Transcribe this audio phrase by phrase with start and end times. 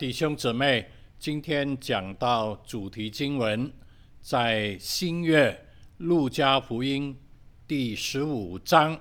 [0.00, 3.70] 弟兄姊妹，今天讲到主题经文，
[4.22, 5.66] 在新约
[5.98, 7.14] 路加福音
[7.68, 8.98] 第十五章，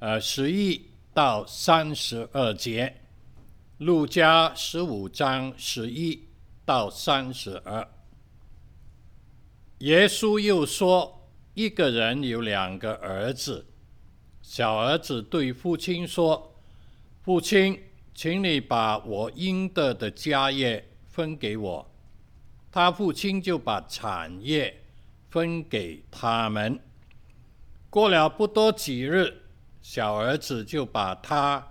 [0.00, 2.96] 呃，十一到三十二节。
[3.76, 6.26] 路加十五章十一
[6.64, 7.88] 到三十二。
[9.78, 13.64] 耶稣又说，一个人有两个儿子，
[14.42, 16.56] 小儿子对父亲说
[17.22, 17.80] ：“父亲。”
[18.20, 21.88] 请你把我应得的家业分给我。
[22.68, 24.82] 他父亲就把产业
[25.30, 26.80] 分给他们。
[27.88, 29.42] 过了不多几日，
[29.80, 31.64] 小儿子就把他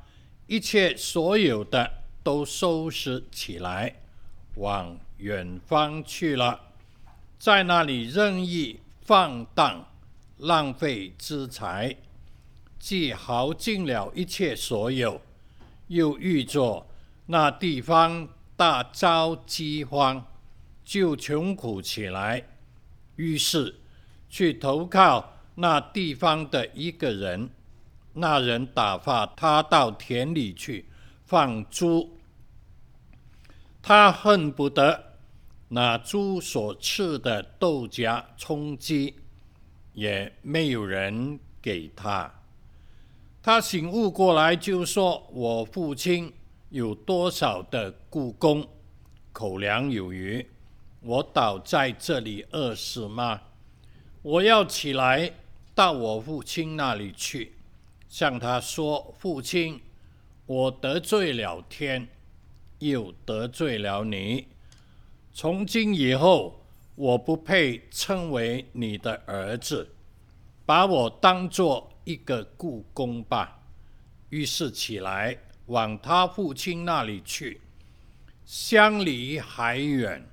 [0.46, 1.92] 一切所有的
[2.24, 3.94] 都收拾起来，
[4.56, 6.58] 往远方去了，
[7.38, 9.86] 在那里任意放荡，
[10.38, 11.94] 浪费资财，
[12.80, 15.22] 既耗尽了一切所有。
[15.88, 16.88] 又遇着
[17.26, 20.26] 那地方大遭饥荒，
[20.84, 22.48] 就穷苦起来，
[23.16, 23.76] 于是
[24.30, 27.50] 去投靠那地方的一个人。
[28.14, 30.90] 那人打发他到田里去
[31.26, 32.18] 放猪，
[33.82, 35.18] 他恨不得
[35.68, 39.16] 那猪所吃的豆荚充饥，
[39.94, 42.37] 也没有人给他。
[43.48, 46.34] 他醒悟过来，就说：“我父亲
[46.68, 48.68] 有多少的雇工，
[49.32, 50.46] 口粮有余，
[51.00, 53.40] 我倒在这里饿死吗？
[54.22, 55.32] 我要起来
[55.74, 57.54] 到我父亲那里去，
[58.10, 59.80] 向他说：父亲，
[60.46, 62.06] 我得罪了天，
[62.80, 64.46] 又得罪了你。
[65.32, 66.60] 从今以后，
[66.96, 69.90] 我不配称为你的儿子，
[70.66, 73.60] 把我当作。”一个雇工吧，
[74.30, 77.60] 于是起来往他父亲那里去，
[78.46, 80.26] 相离还远。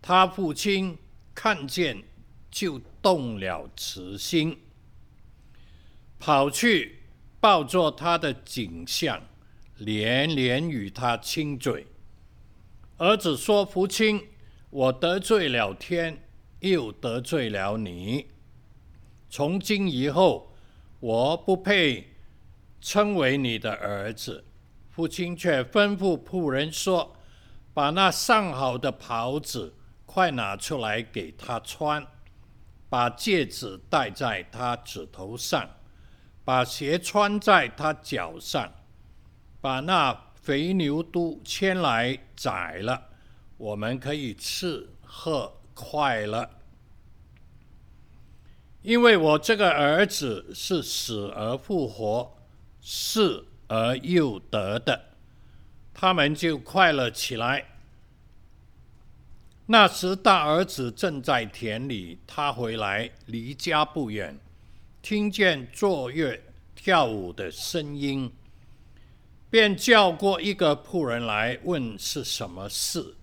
[0.00, 0.96] 他父亲
[1.34, 2.02] 看见，
[2.50, 4.58] 就动了慈心，
[6.18, 7.00] 跑去
[7.38, 9.22] 抱着他的颈项，
[9.76, 11.86] 连连与他亲嘴。
[12.96, 14.26] 儿子说：“父亲，
[14.70, 16.26] 我得罪了天，
[16.60, 18.28] 又得罪了你。
[19.28, 20.50] 从今以后。”
[21.04, 22.14] 我不配
[22.80, 24.42] 称为你的儿子。
[24.88, 27.14] 父亲却吩咐仆人说
[27.74, 29.74] ：“把那上好的袍子
[30.06, 32.06] 快拿出来给他穿，
[32.88, 35.68] 把戒指戴在他指头上，
[36.42, 38.72] 把鞋穿在他脚上，
[39.60, 43.08] 把那肥牛都牵来宰了，
[43.58, 46.48] 我们可以吃喝快乐。”
[48.84, 52.36] 因为我这个儿子是死而复活、
[52.82, 55.00] 失而又得的，
[55.94, 57.64] 他们就快乐起来。
[59.64, 64.38] 那时大儿子正在田里，他回来离家不远，
[65.00, 66.38] 听见作乐
[66.76, 68.30] 跳舞的声音，
[69.48, 73.14] 便叫过一个仆人来问是什么事。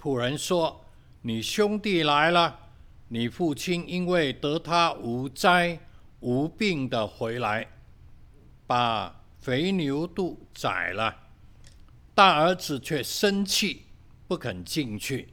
[0.00, 0.86] 仆人说
[1.20, 2.60] ：“你兄弟来了。”
[3.08, 5.78] 你父亲因为得他无灾
[6.20, 7.66] 无病的回来，
[8.66, 11.14] 把肥牛肚宰了。
[12.14, 13.82] 大儿子却生气，
[14.26, 15.28] 不肯进去。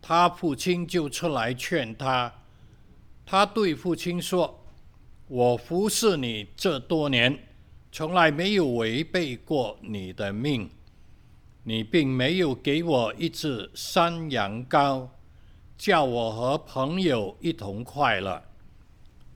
[0.00, 2.32] 他父亲就出来劝他。
[3.24, 4.64] 他对父亲说
[5.28, 7.38] ：“我服侍你这多年，
[7.92, 10.68] 从来没有违背过你的命。
[11.62, 15.06] 你并没有给我一只山羊羔。”
[15.78, 18.42] 叫我和朋友一同快乐，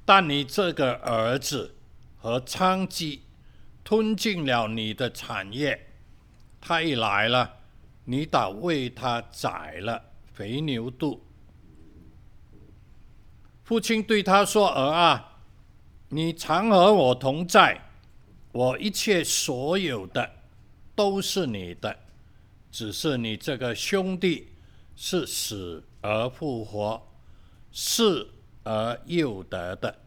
[0.04, 1.76] 但你这个儿子
[2.18, 3.20] 和娼妓
[3.84, 5.88] 吞尽了你的产业。
[6.60, 7.58] 他一来了，
[8.04, 10.02] 你倒为他宰了
[10.34, 11.24] 肥牛肚。
[13.62, 15.38] 父亲对他说：“儿啊，
[16.08, 17.80] 你常和我同在，
[18.50, 20.28] 我一切所有的
[20.96, 21.96] 都是你的，
[22.72, 24.48] 只是你这个兄弟
[24.96, 27.00] 是死。”而复活，
[27.70, 28.28] 是
[28.64, 29.98] 而又得的，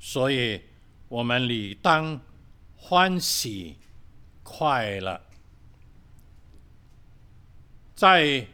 [0.00, 0.62] 所以
[1.08, 2.18] 我们理当
[2.76, 3.76] 欢喜
[4.42, 5.20] 快乐。
[7.94, 8.46] 在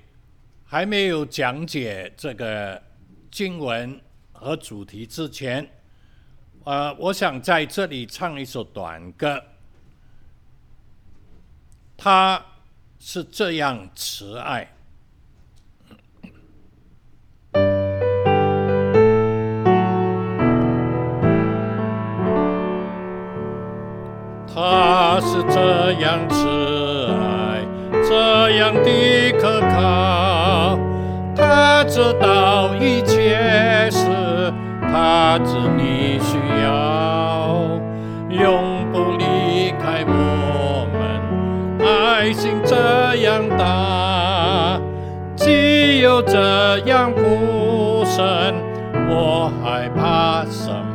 [0.64, 2.82] 还没有讲解这个
[3.30, 4.00] 经文
[4.32, 5.70] 和主题之前，
[6.64, 9.42] 呃，我想在这里唱一首短歌。
[11.96, 12.44] 他
[12.98, 14.73] 是这样慈爱。
[24.54, 26.46] 他是这样慈
[27.10, 27.58] 爱，
[28.08, 30.78] 这样的可靠，
[31.34, 34.06] 他知道一切事，
[34.80, 37.58] 他知你需要，
[38.30, 44.80] 永不离开我们，爱心这样大，
[45.34, 48.54] 既有这样仆神，
[49.10, 50.93] 我害怕什么？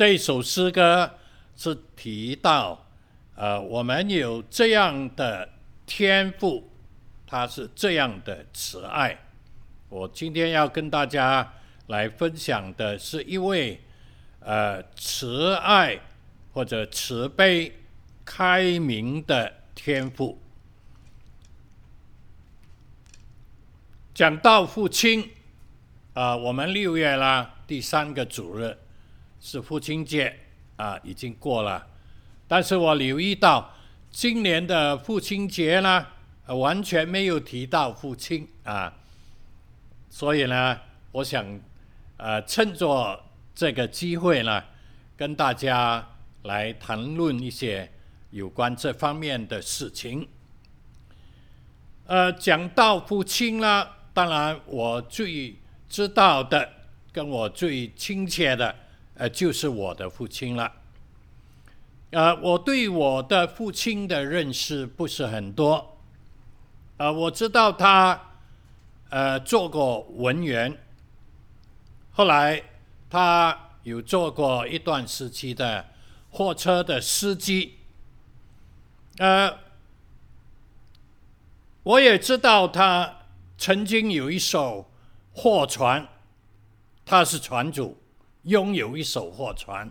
[0.00, 1.18] 这首诗歌
[1.54, 2.86] 是提到，
[3.34, 5.46] 呃，我们有这样的
[5.84, 6.70] 天赋，
[7.26, 9.18] 他是这样的慈爱。
[9.90, 11.52] 我今天要跟大家
[11.88, 13.78] 来分享的是一位，
[14.38, 16.00] 呃，慈爱
[16.54, 17.70] 或者慈悲、
[18.24, 20.40] 开明的天赋。
[24.14, 25.30] 讲到父亲，
[26.14, 28.78] 啊、我们六月啦，第三个主日
[29.40, 30.38] 是父亲节
[30.76, 31.86] 啊、已经过了。
[32.46, 33.72] 但是我留意到
[34.10, 36.06] 今年的父亲节呢，
[36.46, 38.92] 完全没有提到父亲啊，
[40.08, 40.78] 所以呢，
[41.12, 41.60] 我想
[42.16, 44.62] 呃，趁着这个机会呢，
[45.16, 46.06] 跟大家
[46.42, 47.90] 来谈论一些
[48.30, 50.28] 有关这方面的事情。
[52.06, 53.86] 呃，讲到父亲呢。
[54.12, 55.54] 当然，我最
[55.88, 56.68] 知道的，
[57.12, 58.74] 跟我最亲切的，
[59.20, 60.72] 呃，就是我的父亲了。
[62.12, 65.98] 呃，我对我的父亲的认识不是很多。
[66.96, 68.18] 呃，我知道他，
[69.10, 70.74] 呃，做过文员，
[72.12, 72.62] 后来
[73.10, 75.84] 他有做过一段时期的
[76.30, 77.76] 货车的司机。
[79.18, 79.54] 呃，
[81.82, 83.18] 我也知道他。
[83.58, 84.90] 曾经有一艘
[85.34, 86.08] 货船，
[87.04, 87.99] 他是船主，
[88.42, 89.90] 拥有一艘货船。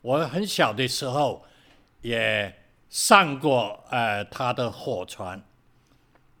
[0.00, 1.44] 我很小的时候
[2.02, 2.54] 也
[2.88, 5.42] 上过呃他的货船。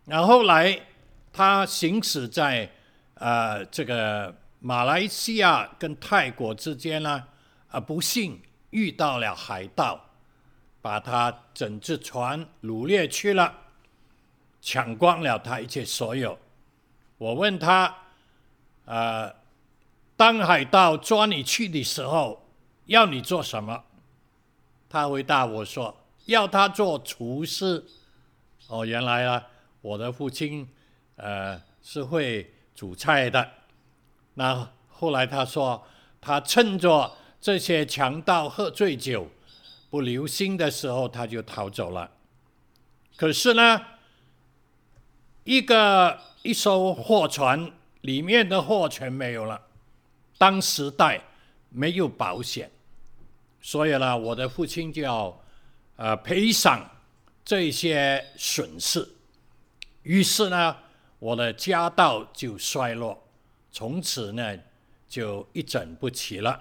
[0.06, 0.80] 然后来
[1.32, 2.70] 他行驶在
[3.14, 7.24] 呃这个马来西亚跟泰国之间呢，
[7.68, 10.10] 啊不幸遇到了海盗，
[10.82, 13.54] 把他整只船掳掠去了，
[14.60, 16.38] 抢光了他一切所有。
[17.16, 17.94] 我问他，
[18.84, 19.34] 呃，
[20.16, 22.48] 当海盗抓你去的时候，
[22.86, 23.84] 要你做什么？
[24.88, 25.96] 他回答我说，
[26.26, 27.84] 要他做厨师。
[28.68, 29.46] 哦，原来啊，
[29.80, 30.68] 我的父亲，
[31.16, 33.50] 呃，是会煮菜的。
[34.34, 35.86] 那后来他说，
[36.20, 39.28] 他趁着这些强盗喝醉酒
[39.90, 42.10] 不留心的时候，他就逃走了。
[43.16, 43.80] 可是呢，
[45.44, 46.20] 一个。
[46.44, 47.72] 一艘货船
[48.02, 49.62] 里面的货全没有了，
[50.36, 51.20] 当时代
[51.70, 52.70] 没有保险，
[53.60, 55.40] 所以呢，我的父亲就要
[55.96, 56.88] 呃赔偿
[57.44, 59.08] 这些损失，
[60.02, 60.76] 于是呢，
[61.18, 63.22] 我的家道就衰落，
[63.70, 64.58] 从此呢
[65.08, 66.60] 就一整不起了。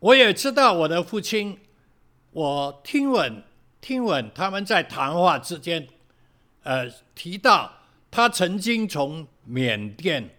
[0.00, 1.58] 我也知道我的父亲，
[2.30, 3.42] 我听闻
[3.80, 5.88] 听闻他们在谈话之间。
[6.62, 7.72] 呃，提到
[8.10, 10.37] 他曾经从缅甸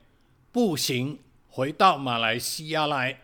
[0.52, 3.20] 步行回到马来西亚来，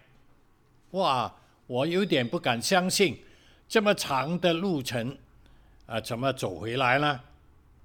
[0.92, 1.34] 哇，
[1.68, 3.24] 我有点不敢相信，
[3.68, 5.18] 这么长的路程，
[5.86, 7.20] 啊、怎么走回来呢？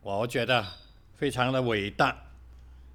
[0.03, 0.65] 我觉得
[1.15, 2.17] 非常的伟大。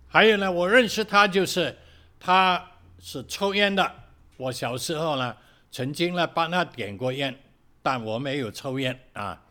[0.08, 1.78] 还有呢，我认识他就是
[2.20, 3.92] 他是抽烟的，
[4.38, 5.36] 我小时候呢
[5.72, 7.38] 曾经呢帮他点过烟，
[7.82, 9.42] 但我没有抽烟啊。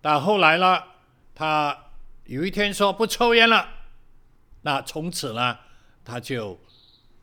[0.00, 0.82] 但后来呢，
[1.34, 1.78] 他。
[2.24, 3.68] 有一天说不抽烟了，
[4.62, 5.58] 那从此呢，
[6.04, 6.58] 他就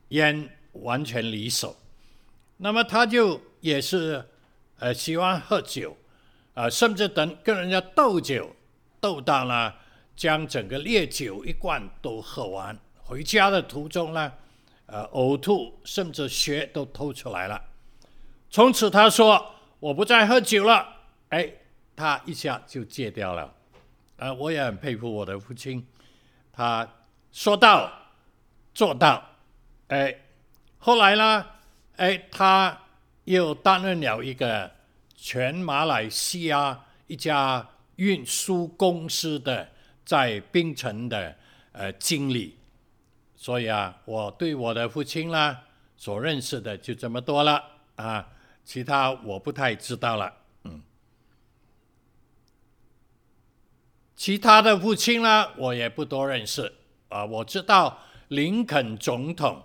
[0.09, 1.75] 烟完全离手。
[2.57, 4.23] 那么他就也是
[4.79, 5.95] 呃喜欢喝酒，
[6.53, 8.55] 啊、呃，甚至等跟人家斗酒，
[8.99, 9.75] 斗到了
[10.15, 14.33] 将整个烈酒一罐都喝完，回家的途中呢，
[14.85, 17.61] 呃呕吐，甚至血都吐出来了。
[18.49, 20.87] 从此他说我不再喝酒了，
[21.29, 21.49] 哎，
[21.95, 23.53] 他一下就戒掉了。
[24.17, 25.87] 啊，我也很佩服我的父亲，
[26.51, 26.85] 他
[27.31, 27.89] 说到
[28.73, 29.23] 做到，
[29.87, 30.15] 哎，
[30.77, 31.45] 后来呢，
[31.97, 32.77] 哎，他
[33.25, 34.71] 又担任了一个
[35.15, 39.69] 全马来西亚一家运输公司的
[40.05, 41.35] 在槟城的
[41.71, 42.57] 呃经理，
[43.35, 45.57] 所以啊，我对我的父亲呢
[45.97, 47.63] 所认识的就这么多了
[47.95, 48.27] 啊，
[48.63, 50.33] 其他我不太知道了。
[54.15, 56.71] 其其他的父亲呢，我也不多认识
[57.07, 57.25] 啊。
[57.25, 57.97] 我知道
[58.29, 59.63] 林肯总统，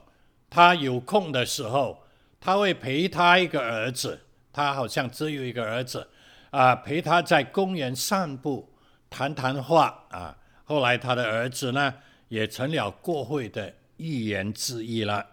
[0.51, 2.03] 他有空的时候，
[2.41, 4.21] 他会陪他一个儿子，
[4.53, 6.09] 他好像只有一个儿子
[6.51, 8.71] 啊，陪他在公园散步，
[9.09, 10.37] 谈谈话啊。
[10.65, 11.95] 后来他的儿子呢，
[12.29, 15.27] 也成了国会的议员之一了。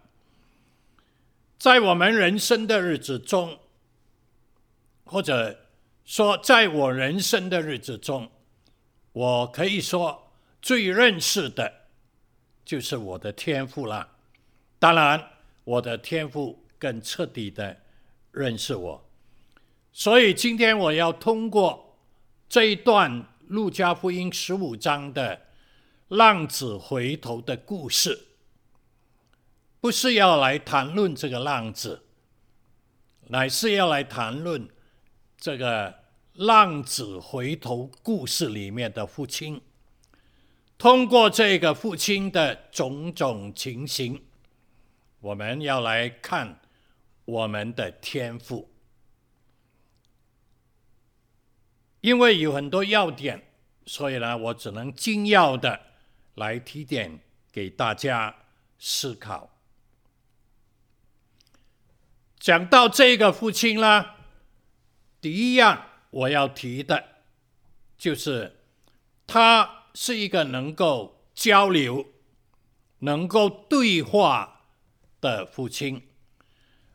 [1.57, 3.59] 在我们人生的日子中，
[5.05, 5.57] 或者
[6.03, 8.29] 说在我人生的日子中，
[9.13, 11.80] 我可以说最认识的，
[12.71, 14.07] 就是我的天赋了。
[14.79, 15.21] 当然，
[15.65, 17.75] 我的天赋更彻底的
[18.31, 19.09] 认识我。
[19.91, 21.97] 所以今天我要通过
[22.47, 23.27] 这一段。
[23.47, 25.41] 路加福音十五章的
[26.07, 28.27] 浪子回头的故事，
[29.81, 32.03] 不是要来谈论这个浪子，
[33.27, 34.69] 乃是要来谈论
[35.37, 35.93] 这个
[36.35, 39.61] 浪子回头故事里面的父亲。
[40.81, 44.25] 通过这个父亲的种种情形，
[45.19, 46.59] 我们要来看
[47.23, 48.67] 我们的天赋。
[51.99, 53.43] 因为有很多要点，
[53.85, 55.79] 所以呢，我只能精要的
[56.33, 57.19] 来提点
[57.51, 58.35] 给大家
[58.79, 59.51] 思考。
[62.39, 64.15] 讲到这个父亲呢，
[65.21, 67.21] 第一样我要提的，
[67.99, 68.57] 就是
[69.27, 72.05] 他是一个能够交流、
[72.99, 74.61] 能够对话
[75.19, 76.01] 的父亲。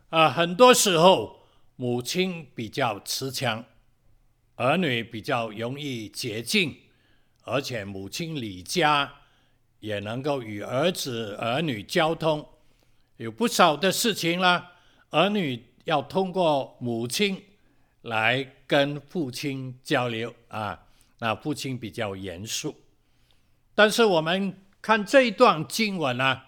[0.09, 3.65] 啊，很多时候母亲比较慈祥。
[4.55, 6.75] 儿女比较容易接近，
[7.43, 9.13] 而且母亲离家
[9.79, 12.43] 也能够与儿子儿女交通，
[13.17, 14.71] 有不少的事情啦，
[15.11, 17.43] 儿女要通过母亲
[18.01, 20.87] 来跟父亲交流啊。
[21.19, 22.75] 那父亲比较严肃，
[23.77, 26.41] 但是我们看这一段经文呢，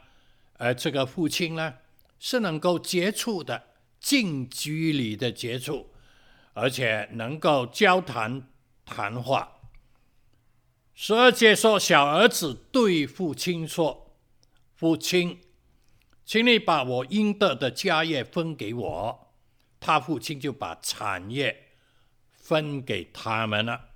[0.58, 1.76] 呃，这个父亲呢
[2.18, 3.68] 是能够接触的，
[4.00, 5.92] 近距离的接触。
[6.54, 8.50] 而且能够交谈
[8.84, 9.62] 谈话。
[10.94, 14.18] 十二节说，小儿子对父亲说
[14.76, 15.40] ：“父亲，
[16.26, 19.34] 请你把我应得的家业分给我。”
[19.80, 21.68] 他父亲就把产业
[22.34, 23.89] 分给他们了。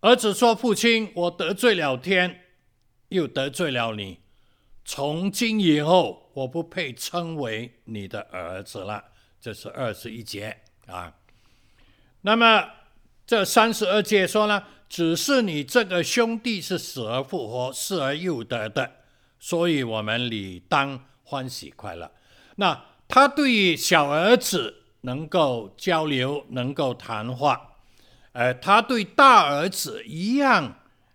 [0.00, 2.44] 儿子说：“父亲，我得罪了天，
[3.08, 4.20] 又得罪了你。
[4.84, 9.04] 从今以后，我不配称为你的儿子了。”
[9.40, 10.58] 这是二十一节。
[10.86, 11.14] 啊，
[12.22, 12.70] 那么
[13.26, 18.92] 这三十二节说呢，只是你这个兄弟是死而复活、死而又得的，
[19.40, 22.10] 所以我们理当欢喜快乐。
[22.56, 27.67] 那他对于小儿子能够交流、能够谈话，
[28.38, 30.72] 呃，他对大儿子一样，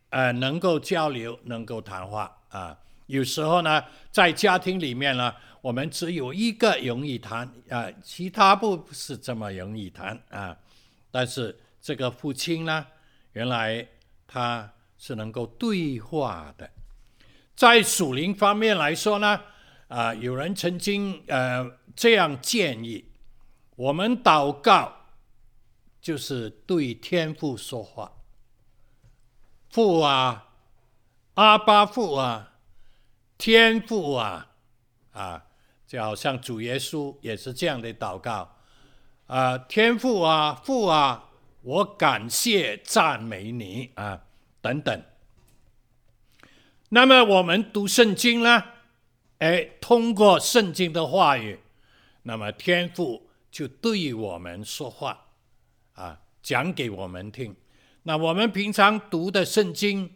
[0.09, 2.77] 呃，能够交流、能够谈话啊。
[3.05, 5.33] 有时候呢，在家庭里面呢。
[5.63, 10.53] 我们只有一个容易谈啊，其他不是这么容易谈啊。
[11.09, 12.85] 但是这个父亲呢，
[13.31, 13.87] 原来
[14.27, 16.69] 他是能够对话的。
[17.55, 19.39] 在属灵方面来说呢，
[19.87, 21.65] 啊，有人曾经呃
[21.95, 23.05] 这样建议：
[23.77, 24.93] 我们祷告
[26.03, 28.11] 就是对天父说话，
[29.71, 30.49] 父啊，
[31.33, 32.53] 阿爸父啊，
[33.39, 34.51] 天父啊，
[35.13, 35.45] 啊。
[35.85, 38.55] 就好像主耶稣也是这样的祷告，
[39.27, 41.29] 啊、天父啊，父啊，
[41.61, 44.23] 我感谢赞美你啊，
[44.59, 45.03] 等等。
[46.89, 48.63] 那么我们读圣经呢，
[49.37, 51.59] 哎，通过圣经的话语，
[52.23, 55.27] 那么天父就对我们说话，
[55.93, 57.55] 啊，讲给我们听。
[58.03, 60.09] 那我们平常读的圣经，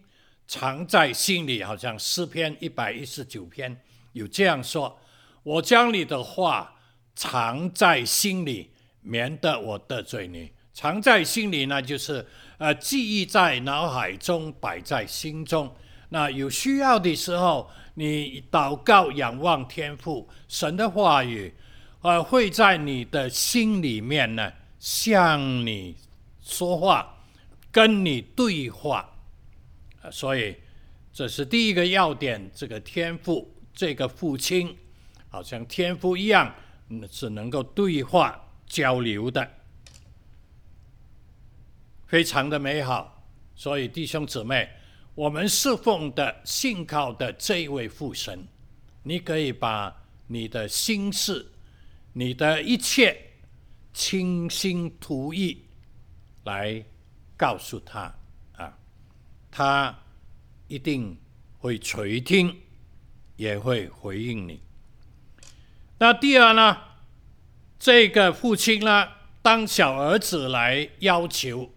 [0.47, 3.79] 藏在心里，好像诗篇一百一十九篇
[4.13, 4.99] 有这样说。
[5.43, 6.75] 我将你的话
[7.15, 10.51] 藏在心里，免得我得罪你。
[10.73, 12.25] 藏在心里呢，就是
[12.57, 15.73] 呃，记忆在脑海中，摆在心中。
[16.09, 21.53] 那有需要的时候，你祷告、仰望天父，神的话语，
[22.01, 24.53] 呃，会在你的心里面呢，
[24.87, 25.97] 向你
[26.41, 27.17] 说话，
[27.73, 29.13] 跟你对话。
[30.09, 30.55] 所以
[31.11, 32.49] 这是第一个要点。
[32.55, 34.77] 这个天赋，这个父亲。
[35.27, 36.55] 好像天父一样，
[37.11, 39.51] 是能够对话交流的，
[42.05, 43.27] 非常的美好。
[43.55, 44.69] 所以弟兄姊妹，
[45.15, 48.47] 我们侍奉的、信靠的这一位父神，
[49.03, 49.93] 你可以把
[50.27, 51.51] 你的心事、
[52.13, 53.26] 你的一切
[53.97, 55.65] 倾心吐意
[56.43, 56.85] 来
[57.35, 58.13] 告诉他
[58.55, 58.77] 啊。
[59.49, 59.97] 他
[60.67, 61.17] 一定
[61.57, 62.55] 会垂听，
[63.37, 64.61] 也会回应你。
[65.97, 66.77] 那第二呢？
[67.79, 69.07] 这个父亲呢，
[69.41, 71.71] 当小儿子来要求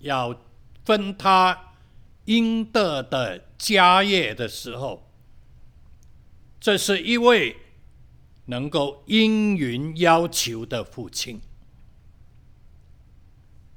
[0.00, 0.40] 要
[0.84, 1.74] 分他
[2.24, 5.08] 应得的家业的时候，
[6.58, 7.56] 这是一位
[8.46, 11.40] 能够应允要求的父亲。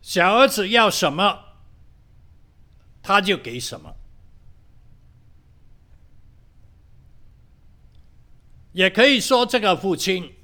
[0.02, 1.40] 小儿子要什么，
[3.04, 3.96] 他就给什么。
[8.72, 10.36] 也可以说，这个父亲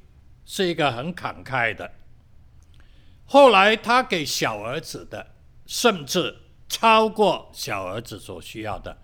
[0.45, 1.91] 是一个很慷慨的。
[3.25, 6.35] 后来他给小儿子的，甚至
[6.67, 8.97] 超过小儿子所需要的。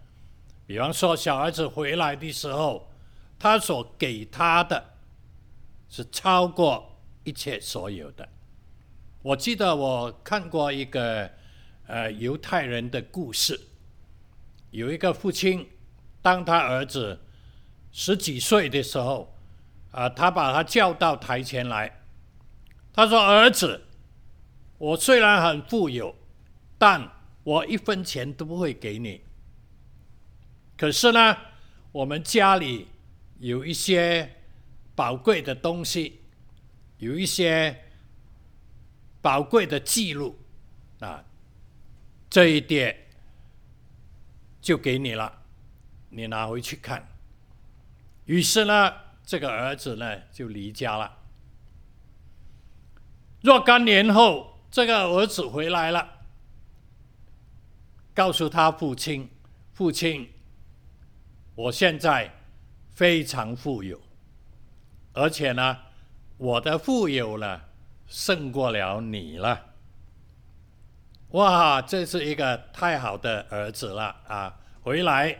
[0.65, 2.91] 比方说，小儿子回来的时候，
[3.39, 4.90] 他所给他的，
[5.91, 8.27] 是超过一切所有的。
[9.21, 11.29] 我记得我看过一个
[11.85, 13.59] 呃犹太人的故事，
[14.71, 15.67] 有一个父亲，
[16.21, 17.19] 当他儿子
[17.91, 19.35] 十几岁的时候，
[19.91, 22.01] 啊，他把他叫到台前来，
[22.93, 23.81] 他说：“儿子，
[24.77, 26.15] 我虽然很富有，
[26.77, 27.11] 但
[27.43, 29.21] 我一分钱都不会给你。
[30.77, 31.37] 可是呢，
[31.91, 32.87] 我们家里
[33.39, 34.37] 有一些
[35.01, 36.21] 宝贵的东西，
[36.99, 37.85] 有一些。”
[39.19, 40.39] 宝贵的记录
[40.99, 41.23] 啊，
[42.29, 43.07] 这一点
[44.59, 45.43] 就给你了，
[46.09, 47.07] 你拿回去看。
[48.25, 48.93] 于是呢，
[49.23, 51.19] 这个儿子呢就离家了。
[53.41, 56.25] 若干年后，这个儿子回来了，
[58.15, 59.29] 告诉他父亲
[59.73, 60.31] ：“父亲，
[61.53, 62.33] 我现在
[62.95, 64.01] 非常富有，
[65.13, 65.77] 而且呢，
[66.37, 67.61] 我的富有呢。”
[68.11, 69.67] 胜过了你了，
[71.29, 71.81] 哇！
[71.81, 74.53] 这是一个太好的儿子了啊！
[74.81, 75.33] 回来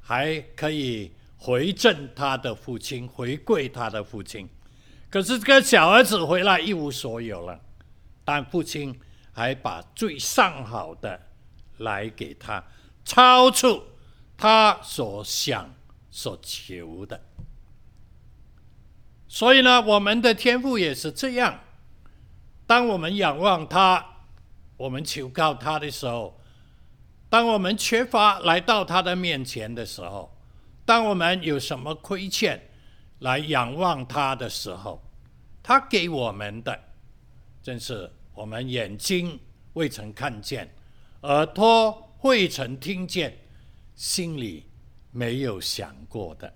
[0.00, 4.48] 还可以回赠他的父亲，回馈他的父亲。
[5.08, 7.60] 可是这个小儿子回来一无所有了，
[8.24, 8.98] 但父亲
[9.32, 11.28] 还把最上好的
[11.76, 12.64] 来给他，
[13.04, 13.80] 超出
[14.36, 15.72] 他所想
[16.10, 17.20] 所求的。
[19.32, 21.60] 所以呢，我们的天赋也是这样。
[22.66, 24.04] 当我们仰望他，
[24.76, 26.36] 我们求告他的时候，
[27.28, 30.36] 当我们缺乏来到他的面前的时候，
[30.84, 32.60] 当我们有什么亏欠
[33.20, 35.00] 来仰望他的时候，
[35.62, 36.76] 他给我们的，
[37.62, 39.38] 正是我们眼睛
[39.74, 40.68] 未曾看见，
[41.20, 43.38] 耳朵未曾听见，
[43.94, 44.66] 心里
[45.12, 46.52] 没有想过的。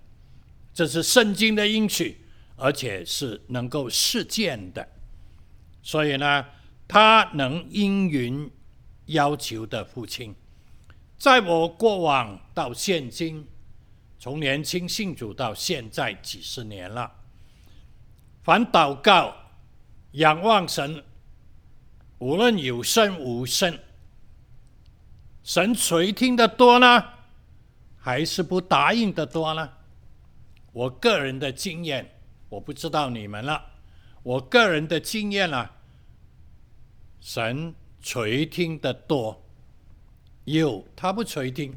[0.73, 2.24] 这是圣经的应许，
[2.55, 4.87] 而且是能够实践的。
[5.81, 6.45] 所以呢，
[6.87, 8.51] 他能应允
[9.05, 10.35] 要求的父亲，
[11.17, 13.47] 在我过往到现今，
[14.17, 17.11] 从年轻信主到现在几十年了，
[18.41, 19.35] 凡祷告、
[20.13, 21.03] 仰望神，
[22.17, 23.77] 无论有声无声，
[25.43, 27.03] 神垂听的多呢，
[27.97, 29.69] 还是不答应的多呢？
[30.71, 32.14] 我个人的经验，
[32.55, 33.65] 我不知道你们了。
[34.23, 35.71] 我个人的经验啊。
[37.19, 39.43] 神垂听的多，
[40.43, 41.73] 有他不垂听，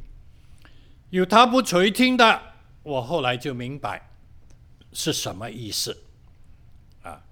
[1.09, 2.43] 有他不垂听的，
[2.83, 4.11] 我后来就明白
[4.93, 6.05] 是什么意思
[7.03, 7.23] 啊。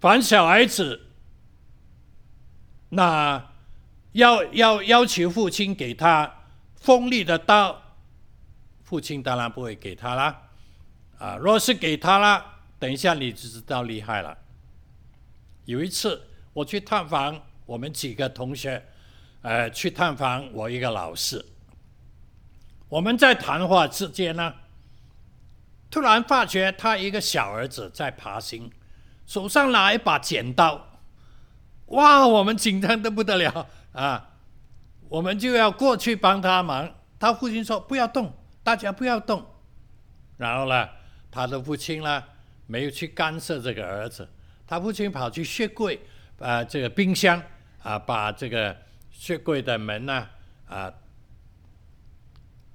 [0.00, 1.08] 凡小孩子，
[2.88, 3.52] 那
[4.12, 6.44] 要要要求父亲给他
[6.76, 7.82] 锋利的刀，
[8.82, 10.48] 父亲当然不会给他啦。
[11.18, 14.36] 啊，若是给他了，等一下你就知道厉害了。
[15.66, 16.20] 有一次
[16.52, 17.40] 我去探访。
[17.66, 18.84] 我们几个同学，
[19.42, 21.46] 呃，去探访我一个老师。
[22.88, 24.52] 我们在谈话之间呢，
[25.88, 28.68] 突然发觉他一个小儿子在爬行，
[29.24, 31.00] 手上拿一把剪刀。
[31.86, 34.30] 哇，我们紧张的不得了啊！
[35.08, 36.92] 我们就要过去帮他忙。
[37.20, 38.32] 他父亲说：“不要动，
[38.64, 39.46] 大家不要动。”
[40.38, 40.88] 然后呢，
[41.30, 42.24] 他的父亲呢，
[42.70, 44.28] 没有去干涉这个儿子。
[44.66, 45.98] 他父亲跑去血柜，
[46.38, 47.42] 啊、这个冰箱。
[47.82, 48.76] 啊，把这个
[49.10, 50.28] 血柜的门呢，
[50.66, 50.92] 啊，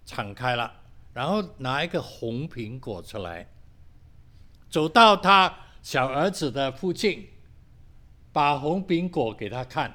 [0.03, 0.73] 敞开了，
[1.13, 3.47] 然后拿一个红苹果出来，
[4.67, 7.29] 走到他小儿子的附近，
[8.33, 9.93] 把红苹果给他看。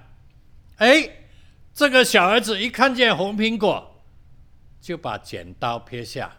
[0.76, 1.10] 哎，
[1.74, 4.00] 这个小儿子一看见红苹果，
[4.80, 6.36] 就把剪刀撇下，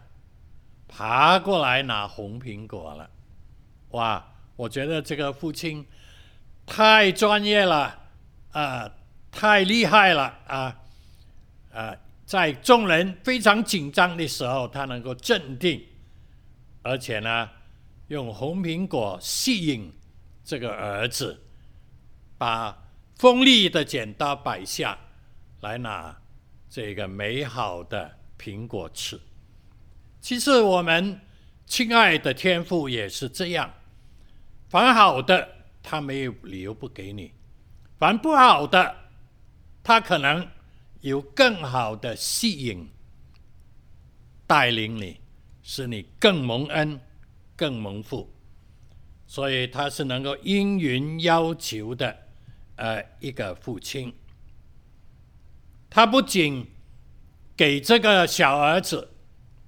[0.88, 3.10] 爬过来拿红苹果了。
[3.92, 5.86] 哇，我觉得这个父亲
[6.66, 8.00] 太专业了。
[8.52, 8.86] 啊，
[9.30, 10.76] 太厉害了啊！
[11.72, 15.82] 啊，在众人非常紧张的时候，他能够镇定，
[16.82, 17.48] 而且呢，
[18.08, 19.90] 用红苹果吸引
[20.44, 21.42] 这个儿子，
[22.36, 22.76] 把
[23.16, 24.98] 锋利的剪刀摆下
[25.62, 26.14] 来拿
[26.68, 29.18] 这个美好的苹果吃。
[30.20, 31.18] 其实我们
[31.64, 33.72] 亲爱的天父也是这样，
[34.72, 37.30] 凡好的他没有理由不给你，
[37.98, 38.96] 凡不好的
[39.84, 40.48] 他可能
[41.02, 42.88] 有更好的吸引
[44.46, 45.20] 带领你，
[45.62, 46.98] 使你更蒙恩、
[47.54, 48.32] 更蒙福，
[49.26, 52.16] 所以他是能够应允要求的，
[52.76, 54.10] 呃，一个父亲。
[55.90, 56.66] 他不仅
[57.54, 59.10] 给这个小儿子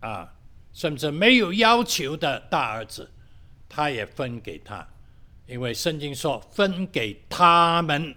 [0.01, 0.31] 啊。
[0.73, 3.13] 甚至没有要求的大儿子，
[3.69, 4.85] 他也分给他，
[5.47, 8.15] 因为圣经说分给他们。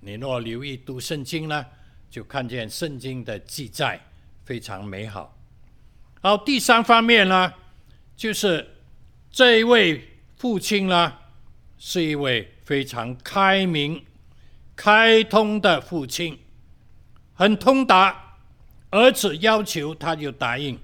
[0.00, 1.66] 你若留意读圣经呢，
[2.08, 4.00] 就看见圣经的记载
[4.44, 5.36] 非常美好。
[6.20, 7.52] 好，第三方面呢，
[8.16, 8.76] 就是
[9.30, 11.12] 这一位父亲呢，
[11.78, 14.04] 是一位非常开明、
[14.76, 16.38] 开通的父亲，
[17.34, 18.38] 很通达，
[18.90, 20.78] 儿子要求他就答应。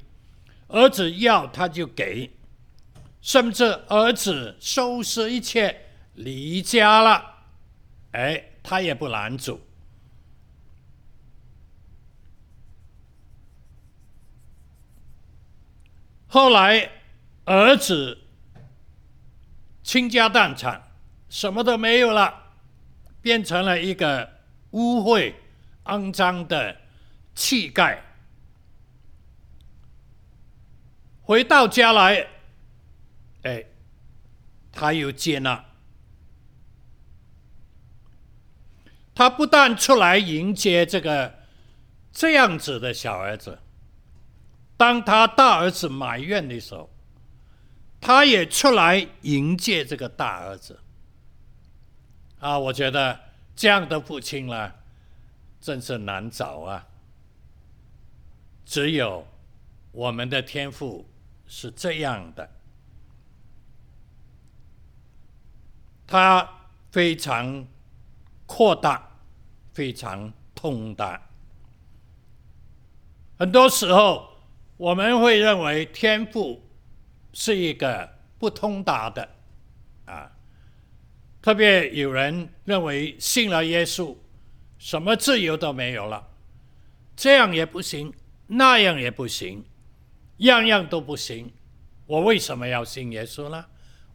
[0.68, 2.30] 儿子要他就给，
[3.22, 7.44] 甚至儿子收拾一切离家了，
[8.10, 9.60] 哎，他也不拦阻。
[16.26, 16.90] 后来
[17.44, 18.18] 儿子
[19.84, 20.90] 倾家荡产，
[21.28, 22.54] 什么都没有了，
[23.20, 24.40] 变成了一个
[24.72, 25.34] 污秽、
[25.84, 26.76] 肮脏的
[27.34, 27.98] 乞丐。
[31.22, 32.26] 回到家来，
[33.42, 33.64] 哎，
[34.70, 35.64] 他又接纳。
[39.14, 41.40] 他不但出来迎接这个
[42.12, 43.58] 这样子的小儿子，
[44.76, 46.88] 当他大儿子埋怨的时候，
[48.00, 50.78] 他也出来迎接这个大儿子。
[52.38, 53.20] 啊，我觉得
[53.56, 54.72] 这样的父亲呢，
[55.60, 56.86] 真是难找啊。
[58.64, 59.26] 只有
[59.90, 61.08] 我们的天父。
[61.54, 62.48] 是这样的，
[66.12, 66.46] 他
[66.90, 67.66] 非常
[68.44, 69.16] 扩大，
[69.72, 71.18] 非常通达。
[73.38, 74.28] 很多时候
[74.76, 76.62] 我们会认为天赋
[77.32, 79.26] 是一个不通达的
[80.04, 80.30] 啊，
[81.40, 84.14] 特别有人认为信了耶稣，
[84.76, 86.28] 什么自由都没有了，
[87.16, 88.12] 这样也不行，
[88.48, 89.64] 那样也不行。
[90.36, 91.50] 样样都不行，
[92.04, 93.64] 我为什么要信耶稣呢？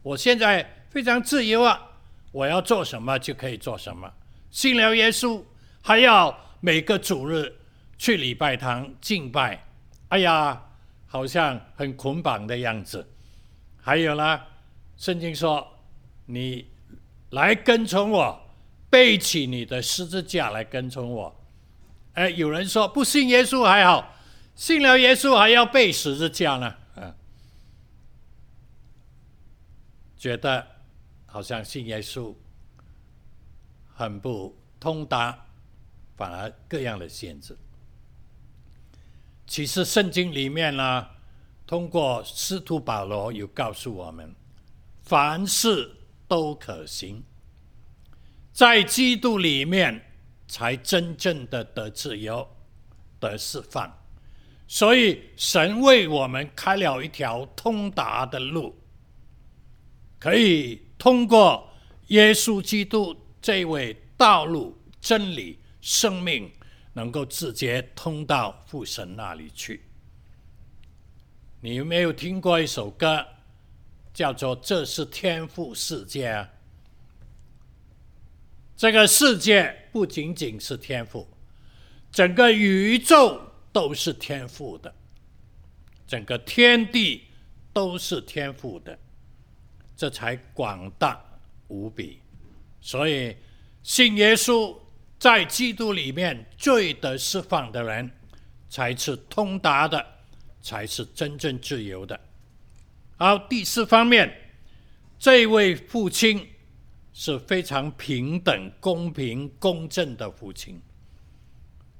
[0.02, 1.87] 我现在非常自由啊，
[2.32, 4.12] 我要做什么就可以做什么。
[4.50, 5.42] 信了耶稣，
[5.82, 7.54] 还要每个主日
[7.96, 9.66] 去礼拜堂敬拜，
[10.08, 10.62] 哎呀，
[11.06, 13.06] 好像很捆绑的样子。
[13.80, 14.40] 还有呢，
[14.96, 15.66] 圣经说，
[16.26, 16.70] 你
[17.30, 18.40] 来跟从我，
[18.90, 21.34] 背起你的十字架来跟从我。
[22.14, 24.14] 哎，有人说不信耶稣还好。
[24.54, 26.74] 信了耶稣还要背十字架呢？
[26.96, 27.14] 嗯，
[30.16, 30.66] 觉得
[31.30, 32.34] 好像信耶稣
[33.94, 35.46] 很不通达，
[36.16, 37.56] 反而各样的限制。
[39.46, 41.06] 其实圣经里面呢，
[41.66, 44.34] 通过司徒保罗有告诉我们，
[45.02, 45.94] 凡事
[46.26, 47.22] 都可行，
[48.52, 50.02] 在基督里面
[50.46, 52.48] 才真正的得自由、
[53.20, 53.94] 得释放。
[54.66, 58.78] 所以，神为我们开了一条通达的路，
[60.18, 61.72] 可以通过
[62.08, 66.50] 耶稣基督这位道路、真理、生命，
[66.92, 69.82] 能够直接通到父神那里去。
[71.60, 73.24] 你有没有听过一首歌，
[74.12, 76.50] 叫做《这是天赋世界》啊？
[78.76, 81.26] 这个世界不仅仅是天赋，
[82.10, 83.42] 整个宇宙。
[83.70, 84.92] 都是天赋的，
[86.06, 87.24] 整个天地
[87.72, 88.98] 都是天赋的，
[89.98, 91.20] 这才广大
[91.66, 92.20] 无比。
[92.80, 93.36] 所以
[93.82, 94.78] 信耶稣，
[95.18, 98.08] 在基督里面罪得释放的人，
[98.68, 100.06] 才是通达的，
[100.62, 102.18] 才是真正自由的。
[103.16, 104.32] 好，第四方面，
[105.18, 106.46] 这位父亲
[107.12, 110.80] 是非常平等、公平、公正的父亲。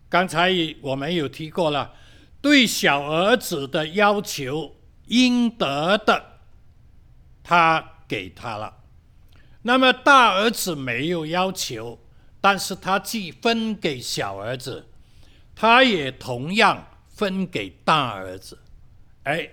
[0.08, 1.92] 刚才我们有提过了，
[2.40, 6.37] 对小儿子的要求应得的，
[7.48, 8.76] 他给他了。
[9.62, 11.98] 那么大儿子没有要求，
[12.42, 14.86] 但是他既分给小儿子，
[15.56, 18.58] 他也同样分给大儿子。
[19.22, 19.48] 哎，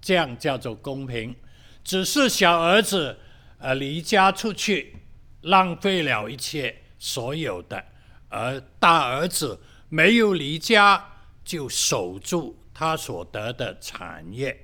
[0.00, 1.36] 这样叫做公平。
[1.84, 3.18] 只是小儿子
[3.58, 4.96] 呃离家出去，
[5.42, 7.84] 浪费了一切所有的，
[8.30, 11.12] 而大儿子没有离家，
[11.44, 14.58] 就守住他所得的产业。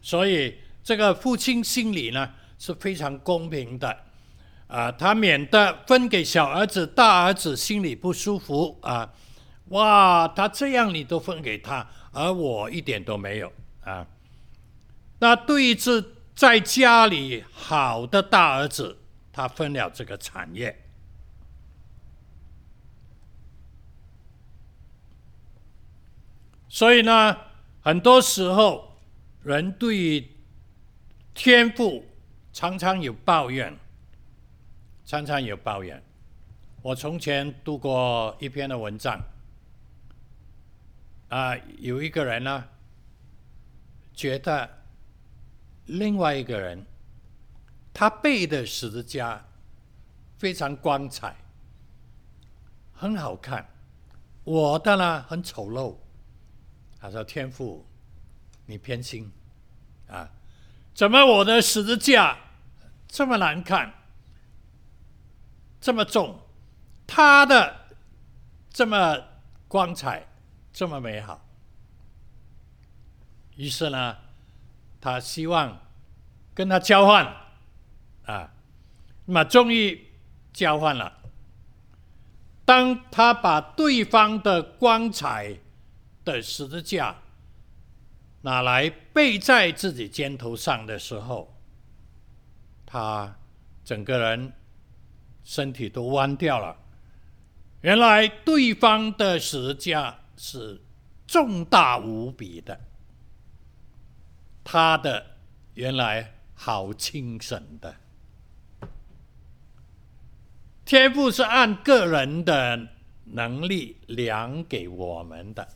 [0.00, 4.04] 所以这个父亲心里呢是非常公平的。
[4.66, 9.12] 啊，他免得分给小儿子，大儿子心里不舒服啊！
[9.68, 13.52] 哇，他这样你都分给他，而我一点都没有
[13.84, 14.04] 啊！
[15.20, 18.98] 那对于这在家里好的大儿子，
[19.32, 20.84] 他分了这个产业。
[26.68, 27.36] 所以呢，
[27.82, 28.98] 很多时候
[29.42, 30.28] 人对
[31.34, 32.04] 天父
[32.52, 33.76] 常常有抱怨。
[35.04, 36.02] 常常有抱怨。
[36.80, 39.20] 我从前读过一篇的文章，
[41.28, 42.68] 啊，有一个人呢，
[44.14, 44.68] 觉得
[45.84, 46.86] 另外一个人，
[47.92, 49.44] 他背的十字架
[50.38, 51.36] 非常光彩，
[52.94, 53.68] 很好看，
[54.44, 55.94] 我的呢很丑陋。
[56.98, 57.84] 他说：“天父，
[58.64, 59.30] 你偏心
[60.08, 60.30] 啊？
[60.94, 62.38] 怎么我的十字架
[63.08, 63.92] 这么难看？”
[65.80, 66.40] 这么重，
[67.06, 67.88] 他的
[68.70, 69.22] 这么
[69.68, 70.26] 光彩，
[70.72, 71.44] 这么美好。
[73.56, 74.16] 于是呢，
[75.02, 75.78] 他希望
[76.54, 77.26] 跟他交换，
[78.24, 78.50] 啊，
[79.26, 80.10] 那么终于
[80.54, 81.18] 交换了。
[82.64, 85.54] 当他把对方的光彩
[86.24, 87.14] 的十字架
[88.44, 91.52] 拿来背在自己肩头上的时候，
[92.86, 93.36] 他
[93.84, 94.52] 整个人。
[95.46, 96.74] 身体都弯掉了。
[97.82, 100.80] 原来对方的十架是
[101.26, 102.80] 重大无比的，
[104.64, 105.36] 他的
[105.74, 107.94] 原来好轻省的。
[110.86, 112.88] 天赋是按个人的
[113.24, 115.68] 能力量给我们的，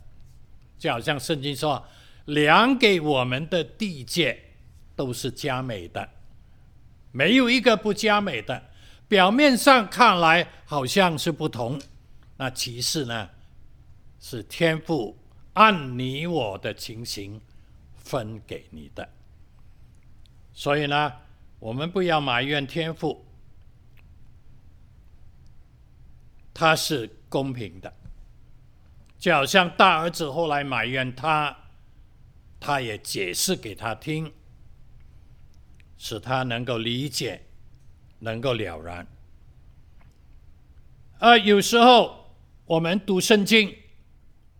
[0.79, 1.85] 就好像圣经说，
[2.33, 4.39] 量给我们的地界
[4.95, 6.09] 都是佳美的，
[7.11, 8.63] 没有一个不佳美的。
[9.07, 11.81] 表面上看来好像是不同，
[12.37, 13.29] 那其实呢，
[14.19, 15.17] 是天赋
[15.53, 17.41] 按你我的情形
[17.95, 19.09] 分给你的。
[20.53, 21.11] 所以呢，
[21.57, 23.25] 我们不要埋怨天赋，
[26.53, 27.91] 他是公平的。
[29.17, 31.57] 就好像大儿子后来埋怨他，
[32.59, 34.33] 他也解释给他听，
[35.97, 37.45] 使他能够理解。
[38.21, 39.07] 能够了然。
[41.19, 43.73] 呃，有时候我们读圣经，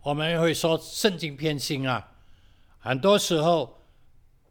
[0.02, 2.12] 我们会说圣经偏心啊。
[2.80, 3.82] 很多时候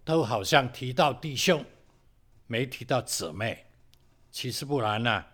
[0.05, 1.65] 都好像提到弟兄，
[2.47, 3.65] 没提到姊妹。
[4.31, 5.25] 其实不然呢、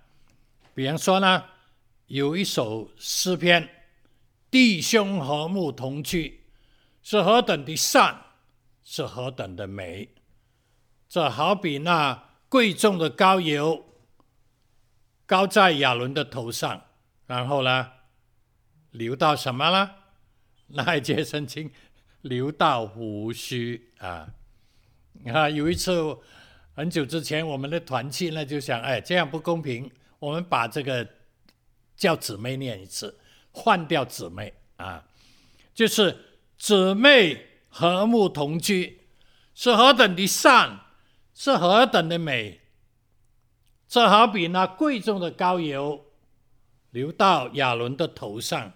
[0.72, 1.44] 比方说呢，
[2.07, 3.68] 有一首诗篇
[4.53, 6.43] ：“弟兄和睦同居，
[7.05, 8.21] 是何等的善，
[8.83, 10.09] 是何等的美。”
[11.09, 12.25] 这好比那。
[12.47, 13.85] 贵重的膏油，
[15.27, 16.85] 膏在亚伦的头上，
[17.27, 17.90] 然后呢，
[18.93, 19.90] 流到什么呢？
[20.69, 21.73] 那一节圣经，
[22.21, 24.33] 流到胡须啊！
[25.27, 26.17] 啊，有一次
[26.77, 29.90] 很久之前，我们的团契呢就想，哎，这样不公平，
[30.21, 31.05] 我们把这个
[31.97, 33.19] 叫姊妹念一次，
[33.51, 35.05] 换掉姊妹啊，
[35.75, 36.34] 就是
[36.64, 39.03] 姊妹和睦同居，
[39.55, 40.81] 是何等的善。
[41.35, 42.61] 是何等的美！
[43.87, 46.07] 这好比那贵重的膏油
[46.90, 48.72] 流到亚伦的头上，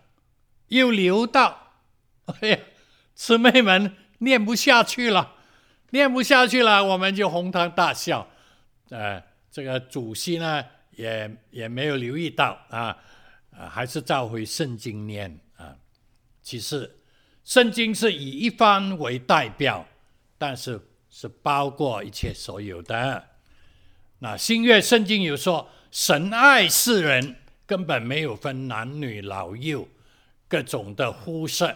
[0.66, 1.76] 又流到……
[2.26, 2.58] 哎呀，
[3.14, 5.36] 姊妹们念不下去了，
[5.90, 8.28] 念不下去了，我们就哄堂大笑。
[8.90, 12.98] 呃，这个主席呢，也也没有留意到啊，
[13.56, 15.76] 啊，还是照回圣经念啊。
[16.42, 16.98] 其实，
[17.48, 19.86] 圣经是以一方为代表，
[20.36, 20.78] 但是。
[21.10, 23.28] 是包括一切所有的。
[24.18, 29.88] 那新约圣经有说，神爱世人，根本没有分男女老幼，
[30.46, 31.74] 各种的肤色，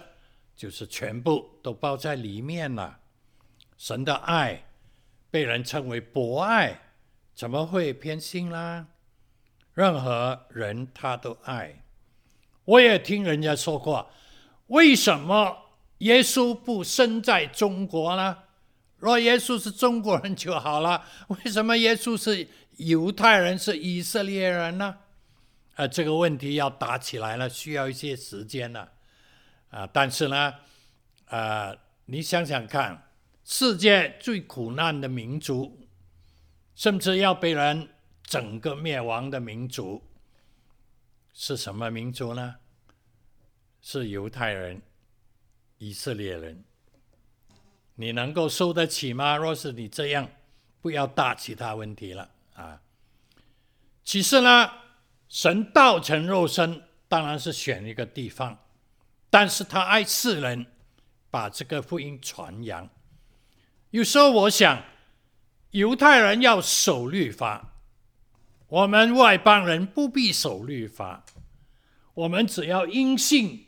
[0.54, 3.00] 就是全部都包在里面了。
[3.78, 4.64] 神的爱
[5.30, 6.78] 被人称为博爱，
[7.34, 8.86] 怎么会偏心啦？
[9.72, 11.82] 任何人他都爱。
[12.66, 14.10] 我也听人家说过，
[14.66, 15.61] 为什么
[16.02, 18.36] 耶稣不生在中国呢？
[18.98, 24.98] 若耶稣是中国人就好了，为什么耶稣是犹太人，是以色列人呢？
[25.76, 28.88] 啊，这个问题要答起来了，需要一些时间呢。
[29.70, 30.54] 啊，但是呢，
[31.26, 33.10] 呃，你想想看，
[33.44, 35.86] 世界最苦难的民族，
[36.74, 37.88] 甚至要被人
[38.24, 40.02] 整个灭亡的民族，
[41.32, 42.56] 是什么民族呢？
[43.80, 44.82] 是犹太人、
[45.82, 46.62] 以色列人。
[47.96, 49.36] 你能够受得起吗？
[49.36, 50.30] 若是你这样，
[50.80, 52.80] 不要大其他问题了啊。
[54.04, 54.70] 其实呢，
[55.28, 58.60] 神道成肉身，当然是选一个地方。
[59.28, 60.66] 但是他爱世人，
[61.32, 62.88] 把这个福音传扬。
[63.90, 64.84] 有时候我想，
[65.72, 67.80] 犹太人要守律法，
[68.68, 71.24] 我们外邦人不必守律法，
[72.14, 73.66] 我们只要因信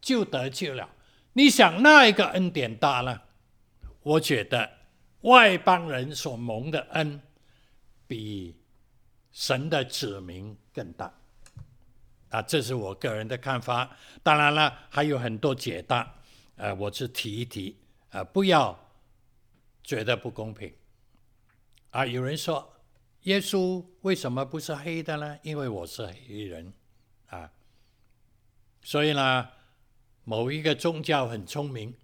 [0.00, 0.88] 就得救了。
[1.34, 3.20] 你想那一个恩典大呢？
[4.02, 4.70] 我觉得
[5.22, 7.20] 外邦人所蒙的恩，
[8.06, 8.56] 比
[9.30, 11.12] 神的子民更大。
[12.30, 13.96] 啊，这是我个人的看法。
[14.22, 16.14] 当然了，还有很多解答，
[16.56, 17.78] 呃，我只提一提，
[18.10, 18.78] 呃，不要
[19.82, 20.72] 觉得不公平。
[21.90, 22.74] 啊，有人说，
[23.22, 25.38] 耶稣为什么不是黑的呢？
[25.42, 26.72] 因为我是黑人，
[27.28, 27.50] 啊，
[28.82, 29.48] 所以呢，
[30.24, 31.94] 某一个宗教很聪明，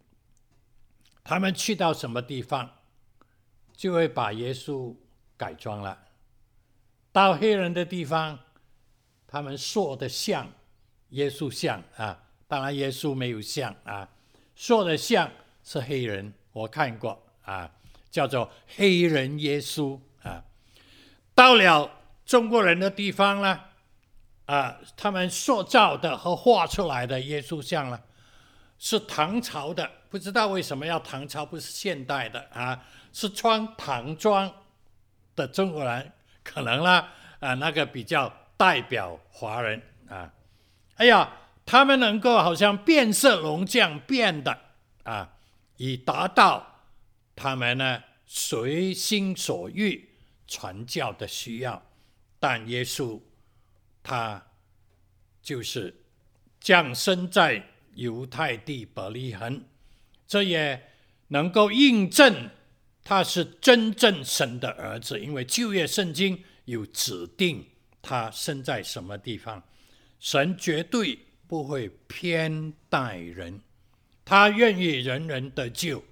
[1.22, 2.70] 他们去到什么地方，
[3.74, 4.94] 就会把耶稣
[5.36, 5.98] 改装了，
[7.12, 8.38] 到黑人的地方。
[9.30, 10.50] 他们塑的像
[11.10, 14.08] 耶稣像啊，当然耶稣没有像啊，
[14.56, 15.30] 塑的像
[15.62, 17.70] 是黑人，我看过啊，
[18.10, 20.42] 叫做黑人耶稣啊。
[21.34, 21.90] 到了
[22.24, 23.60] 中国人的地方呢，
[24.46, 28.00] 啊，他们塑造的和画出来的耶稣像呢，
[28.78, 34.52] 是唐朝的，不知道为什么要唐朝，不是现代的啊，是穿唐装
[35.36, 36.12] 的中国人，
[36.42, 37.08] 可能呢，
[37.40, 38.32] 啊，那个比较。
[38.58, 40.34] 代表华人啊，
[40.96, 41.32] 哎呀，
[41.64, 44.58] 他们能够好像变色龙这样变的
[45.04, 45.30] 啊，
[45.76, 46.82] 以达到
[47.36, 50.10] 他们呢随心所欲
[50.48, 51.80] 传教的需要。
[52.40, 53.20] 但耶稣
[54.02, 54.44] 他
[55.40, 56.02] 就是
[56.58, 57.64] 降生在
[57.98, 59.64] 犹太地伯利恒，
[60.26, 60.80] 这也
[61.28, 62.48] 能够印证
[63.02, 67.66] 他是真正神的儿子，因为旧约圣经有指定。
[68.00, 69.62] 他生在什么地方？
[70.20, 73.60] 神绝对不会偏待人，
[74.24, 76.02] 他愿意人人得救，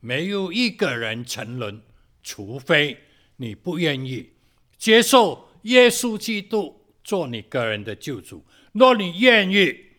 [0.00, 1.82] 没有一个人沉沦，
[2.22, 2.96] 除非
[3.36, 4.30] 你不愿意
[4.78, 8.44] 接受耶稣基督做你个人的救主。
[8.72, 9.89] 若你愿意，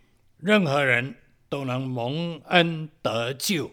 [0.42, 1.16] 任何人
[1.48, 3.72] 都能蒙恩得救，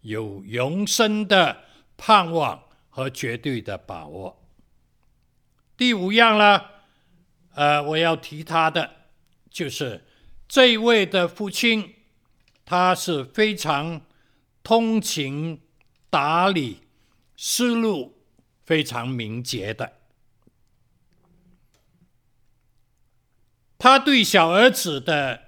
[0.00, 1.64] 有永生的
[1.96, 4.42] 盼望和绝对的把握。
[5.76, 6.62] 第五样呢？
[7.54, 8.90] 呃，我要提他的，
[9.50, 10.04] 就是
[10.48, 11.94] 这一位的父亲，
[12.64, 14.00] 他是非常
[14.62, 15.60] 通情
[16.10, 16.80] 达理、
[17.36, 18.22] 思路
[18.64, 19.92] 非常敏捷的。
[23.78, 25.45] 他对小儿子的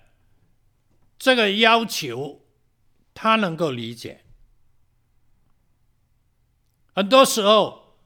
[1.19, 2.45] 这个要求，
[3.15, 4.25] 他能够理解。
[6.95, 7.97] 很多时候，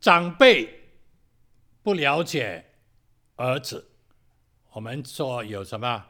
[0.00, 0.82] 长辈。
[1.84, 2.64] 不了解
[3.36, 3.90] 儿子，
[4.72, 6.06] 我们说有什么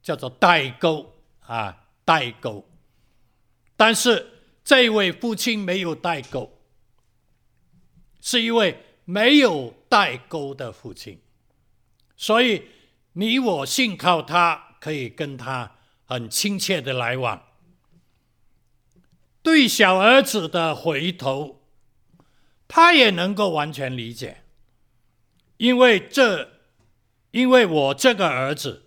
[0.00, 1.88] 叫做代沟啊？
[2.04, 2.64] 代沟。
[3.76, 6.60] 但是这位父亲没有代沟，
[8.20, 11.20] 是一位没有代沟的父亲，
[12.16, 12.62] 所以
[13.18, 17.42] 你我信靠他，可以跟他很亲切的来往。
[19.42, 21.62] 对小儿子的回头，
[22.68, 24.42] 他也能够完全理解。
[25.56, 26.50] 因为这，
[27.30, 28.84] 因为我这个儿子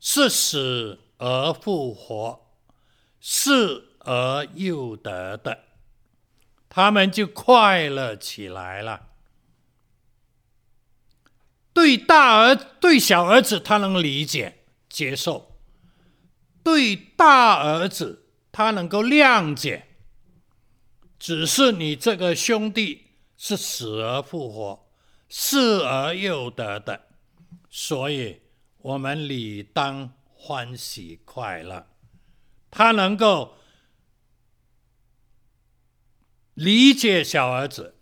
[0.00, 2.44] 是死而复活，
[3.20, 5.66] 死而又得的，
[6.68, 9.10] 他们就快乐起来了。
[11.74, 15.58] 对大儿对小儿子，他能理解接受；
[16.62, 19.88] 对大儿子，他能够谅解。
[21.18, 24.88] 只是你这个兄弟是死而复活。
[25.34, 27.06] 失而又得的，
[27.70, 28.42] 所以
[28.76, 31.86] 我们理当欢喜快乐。
[32.70, 33.54] 他能够
[36.52, 37.94] 理解小儿子，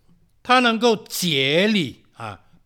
[0.43, 2.00] 他能够解理，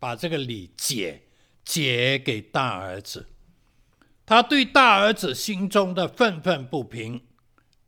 [0.05, 1.23] 把这个理解
[1.63, 3.27] 解给大儿子。
[4.23, 7.25] 他对大儿子心中的愤愤不平，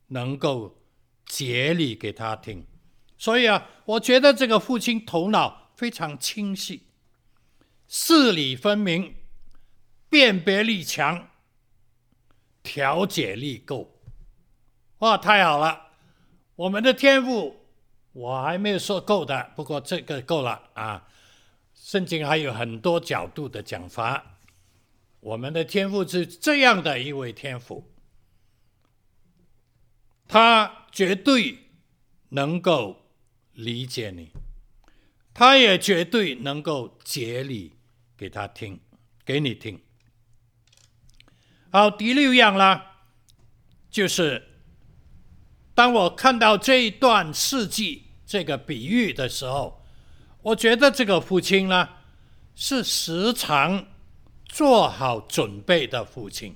[0.07, 0.81] 能够
[1.27, 2.65] 解理给他听。
[3.19, 5.65] 所以啊，我觉得这个父亲头脑。
[5.77, 6.87] 非常清晰，
[7.87, 9.13] 事理分明，
[10.09, 11.27] 辨别力强，
[12.63, 14.01] 调解力够。
[14.97, 15.89] 哇，太好了！
[16.55, 17.67] 我们的天赋，
[18.11, 21.07] 我还没有说够的，不过这个够了啊。
[21.87, 24.39] 圣经还有很多角度的讲法。
[25.21, 27.89] 我们的天父是这样的一位天父，
[30.27, 31.69] 他绝对
[32.31, 33.13] 能够
[33.53, 34.31] 理解你，
[35.33, 37.77] 他也绝对能够解理
[38.17, 38.81] 给他听，
[39.23, 39.81] 给你听。
[41.71, 43.05] 好，第六样啦，
[43.89, 44.45] 就是
[45.73, 49.76] 当我看到这一段事迹这个比喻的时候，
[50.47, 51.89] 我觉得这个父亲呢
[52.55, 53.85] 是时常
[54.45, 56.55] 做好准备的父亲，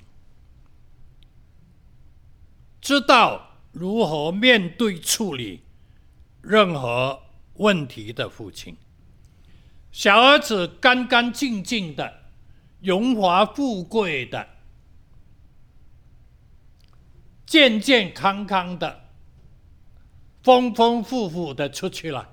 [2.79, 5.63] 知道如何面对处理
[6.41, 7.21] 任何
[7.55, 8.77] 问题的父亲。
[9.91, 12.21] 小儿子干干净净的，
[12.79, 14.47] 荣华富贵的，
[17.45, 19.09] 健健康康的，
[20.41, 22.29] 丰丰富富的出去了。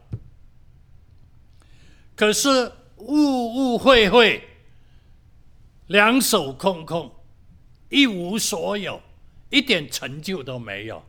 [2.19, 4.43] 可是误误会会。
[5.87, 7.11] 两手空空，
[7.89, 9.01] 一无所有，
[9.51, 11.03] 一点成就都没有，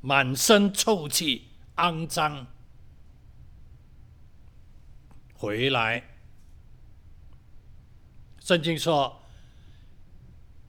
[0.00, 2.46] 满身臭气，肮脏。
[5.34, 6.02] 回来，
[8.40, 9.20] 圣经说，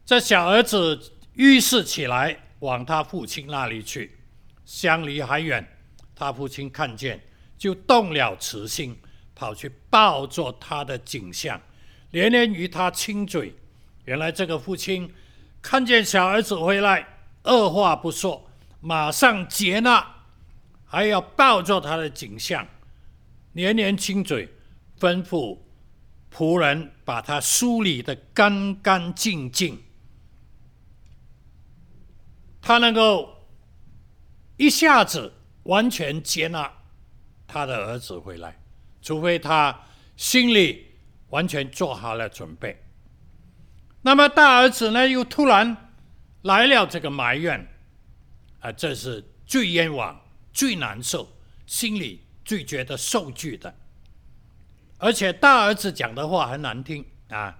[0.05, 4.19] 这小儿子遇事起来，往他父亲那里去，
[4.63, 5.65] 相离还远，
[6.13, 7.19] 他父亲看见，
[7.57, 8.95] 就动了慈心，
[9.39, 11.61] 跑去抱着他的景象。
[12.11, 13.55] 连连与他亲嘴，
[14.03, 15.13] 原来这个父亲
[15.61, 17.07] 看见小儿子回来，
[17.43, 18.49] 二话不说，
[18.81, 20.05] 马上接纳，
[20.83, 22.67] 还要抱着他的景象，
[23.53, 24.49] 连连亲嘴，
[24.99, 25.57] 吩咐
[26.35, 29.81] 仆人把他梳理得干干净净。
[32.61, 33.47] 他能够
[34.57, 35.31] 一下子
[35.63, 36.69] 完全接纳
[37.47, 38.58] 他的儿子回来，
[39.01, 39.79] 除非他
[40.15, 40.87] 心里。
[41.29, 42.81] 完全做好了准备，
[44.01, 45.91] 那么大儿子呢，又突然
[46.41, 47.67] 来了这个埋怨，
[48.61, 50.19] 啊，这是最冤枉、
[50.51, 51.31] 最难受，
[51.67, 53.75] 心里最觉得受惧的。
[54.97, 57.59] 而且大儿子讲的话很难听啊，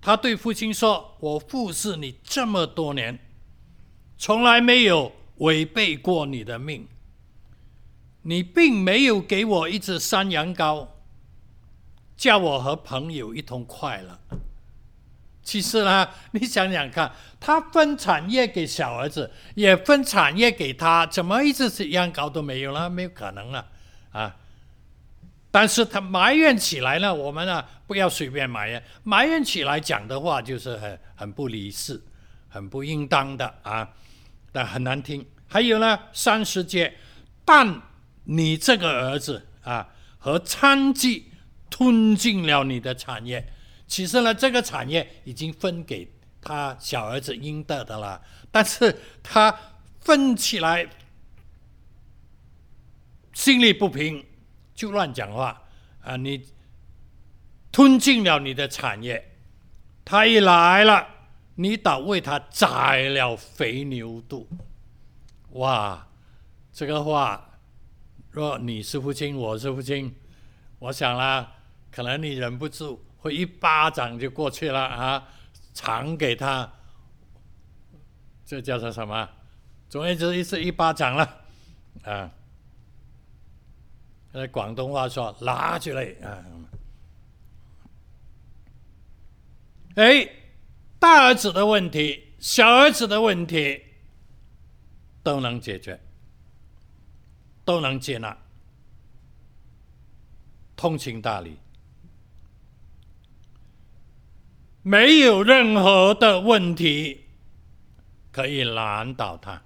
[0.00, 3.18] 他对父亲说：“我服侍你这么多年，
[4.16, 6.88] 从来没有违背过你的命，
[8.26, 10.88] 你并没有给我一只山羊羔。”
[12.16, 14.18] 叫我和朋友一同快乐。
[15.42, 22.88] 其实呢，你想想看，他分产业给小儿子，也分产业给他，怎么一直是羊羔都没有了？
[22.88, 23.66] 没有可能了
[24.12, 24.34] 啊！
[25.50, 32.02] 但是他埋怨起来呢，我们呢不要随便埋怨，埋怨起来讲的话就是很很不理智，
[32.48, 33.88] 很不应当的啊，
[34.50, 35.24] 但很难听。
[35.46, 36.94] 还有呢，三十节，
[37.44, 37.80] 但
[38.26, 41.24] 你这个儿子啊和娼妓。
[41.68, 43.52] 吞进了你的产业，
[43.86, 46.10] 其实呢，这个产业已经分给
[46.40, 49.54] 他小儿子应得的了，但是他
[50.00, 50.88] 分起来，
[53.34, 54.24] 心里不平，
[54.74, 55.60] 就乱讲话
[56.02, 56.16] 啊！
[56.16, 56.46] 你
[57.72, 59.32] 吞进了你的产业，
[60.04, 61.06] 他一来了，
[61.56, 64.48] 你倒为他宰了肥牛肚，
[65.50, 66.06] 哇！
[66.72, 67.45] 这个话，
[68.36, 70.14] 若你是父亲，我是父亲，
[70.78, 71.54] 我想啦。
[71.90, 75.26] 可能你忍不住会一巴掌就过去了啊，
[75.72, 76.70] 赏给他，
[78.44, 79.26] 这叫做什么？
[79.88, 81.44] 总而言之，是一巴掌了
[82.04, 82.30] 啊。
[84.34, 86.44] 在广东话说，拿出来啊。
[89.94, 90.28] 哎，
[90.98, 93.82] 大儿子的问题，小儿子的问题，
[95.22, 95.98] 都能解决，
[97.66, 98.38] 都能接纳，
[100.76, 101.58] 通情达理。
[104.82, 107.24] 没有任何的问题
[108.30, 109.60] 可以难倒他。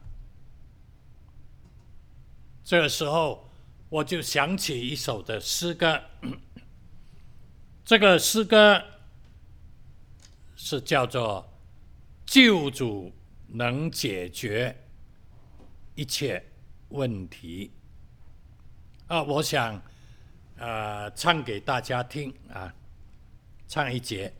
[2.64, 3.50] 这个时候，
[3.90, 6.02] 我就想起一首的诗歌。
[7.84, 8.82] 这个诗歌
[10.56, 11.52] 是叫做
[12.24, 13.12] “救主
[13.46, 14.74] 能解决
[15.96, 16.42] 一切
[16.88, 17.72] 问题”。
[19.10, 19.82] 啊，我想，
[20.56, 22.72] 呃，唱给大家听啊，
[23.66, 24.32] 唱一节。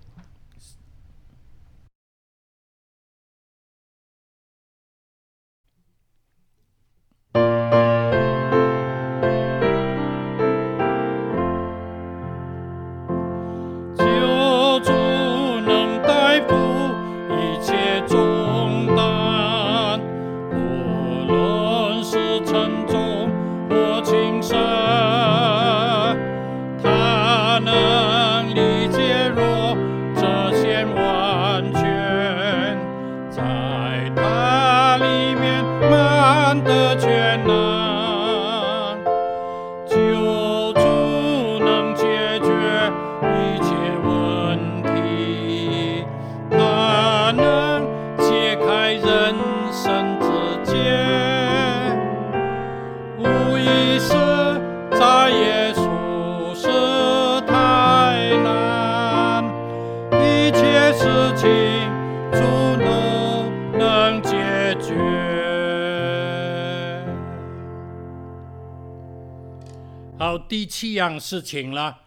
[70.81, 72.01] 七样事情了。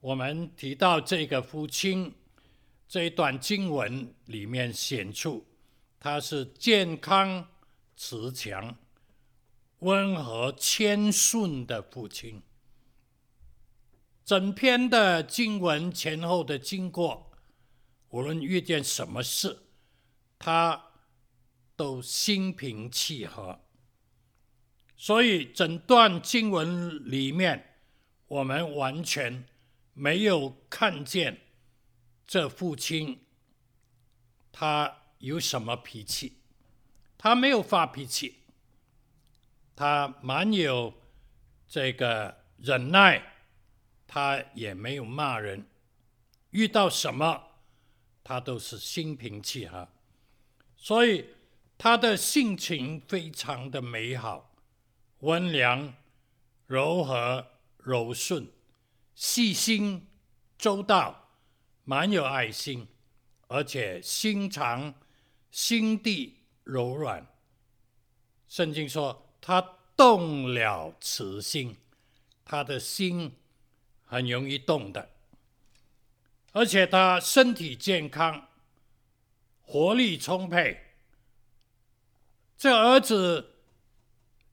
[0.00, 2.10] 我们提到这个父亲，
[2.88, 5.46] 这一段经文里面显出
[6.00, 7.46] 他是健康、
[7.98, 8.74] 慈祥、
[9.80, 12.40] 温和、谦逊的父亲。
[14.24, 17.30] 整篇的经文前后的经过，
[18.08, 19.64] 无论遇见什么事，
[20.38, 20.82] 他
[21.76, 23.60] 都心平气和。
[24.96, 27.73] 所以，整段经文里面，
[28.26, 29.44] 我们完全
[29.92, 31.40] 没有看见
[32.26, 33.20] 这父亲
[34.50, 36.38] 他有什么脾气，
[37.18, 38.38] 他没有发脾气，
[39.76, 40.94] 他蛮有
[41.66, 43.22] 这个忍耐，
[44.06, 45.66] 他也没有骂人，
[46.50, 47.42] 遇到什么
[48.22, 49.88] 他都是心平气和，
[50.76, 51.26] 所以
[51.76, 54.50] 他的性情非常的美好。
[55.20, 55.94] 温良、
[56.66, 57.46] 柔和、
[57.84, 58.50] 柔顺、
[59.14, 60.08] 细心、
[60.58, 61.28] 周到，
[61.84, 62.88] 蛮有爱心，
[63.46, 64.94] 而且心肠、
[65.50, 67.24] 心地柔软。
[68.48, 69.60] 圣经说他
[69.94, 71.76] 动了慈心，
[72.44, 73.36] 他的心
[74.04, 75.10] 很容易动的，
[76.52, 78.48] 而且他身体健康，
[79.62, 80.80] 活力充沛。
[82.56, 83.50] 这儿子。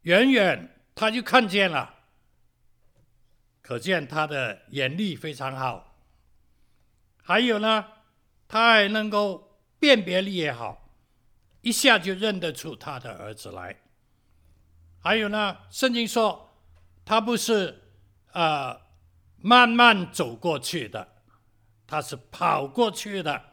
[0.04, 2.01] 远远他就看见了，
[3.62, 5.96] 可见他的眼力非常好。
[7.24, 7.86] 还有呢，
[8.48, 10.90] 他还能够辨别力也好，
[11.62, 13.82] 一下就认得出他的儿子来。
[15.00, 16.58] 还有呢，圣经说
[17.06, 17.82] 他不是
[18.34, 18.82] 呃
[19.38, 21.24] 慢慢走过去的，
[21.86, 23.50] 他是跑过去的。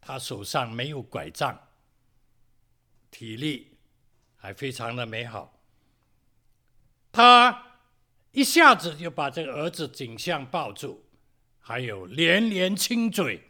[0.00, 1.68] 他手上没有拐杖，
[3.10, 3.76] 体力
[4.36, 5.58] 还非常的美好。
[7.10, 7.65] 他
[8.36, 11.02] 一下子就把这个儿子颈项抱住，
[11.58, 13.42] 还有连连亲嘴。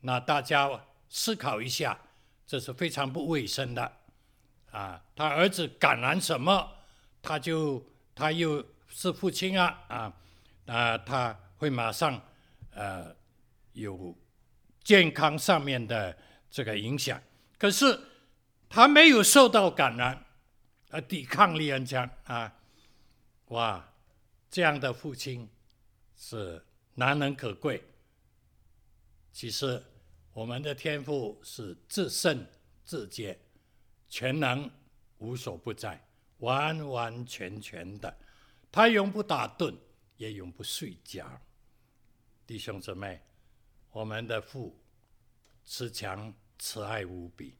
[0.00, 0.68] 那大家
[1.08, 1.96] 思考一下，
[2.44, 3.92] 这是非常不卫生的
[4.72, 5.00] 啊！
[5.14, 6.68] 他儿子感染什么，
[7.22, 10.12] 他就他又是父亲啊啊
[10.66, 10.98] 啊！
[10.98, 12.20] 他会马上
[12.72, 13.14] 呃
[13.74, 14.18] 有
[14.82, 16.18] 健康上面的
[16.50, 17.22] 这个影响。
[17.56, 17.96] 可是
[18.68, 20.24] 他没有受到感染，
[20.90, 22.52] 啊抵抗力很强啊。
[23.46, 23.91] 哇，
[24.52, 25.48] 这样的父亲
[26.14, 26.62] 是
[26.94, 27.82] 难能可贵。
[29.32, 29.82] 其实
[30.34, 32.46] 我们的天父是至圣
[32.84, 33.40] 至洁、
[34.10, 34.70] 全能、
[35.16, 36.06] 无所不在、
[36.40, 38.14] 完完全全的，
[38.70, 39.74] 他永不打盹，
[40.18, 41.40] 也永不睡觉。
[42.46, 43.22] 弟兄姊妹，
[43.90, 44.78] 我们的父
[45.64, 47.56] 慈祥慈爱无比。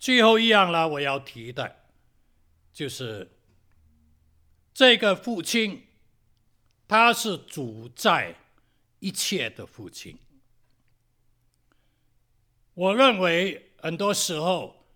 [0.00, 1.76] 最后一样呢，我要提的，
[2.72, 3.30] 就是
[4.72, 5.84] 这个父亲，
[6.88, 8.34] 他是主宰
[9.00, 10.18] 一切的父亲。
[12.72, 14.86] 我认为很多时候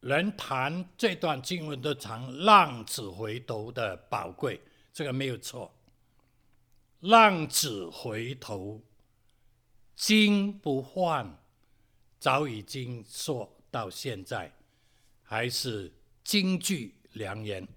[0.00, 4.58] 人谈这段经文都谈浪子回头的宝贵，
[4.90, 5.70] 这个没有错。
[7.00, 8.80] 浪子回头，
[9.94, 11.38] 金不换，
[12.18, 13.59] 早已经说。
[13.70, 14.52] 到现在
[15.22, 15.92] 还是
[16.24, 17.68] 金句良言，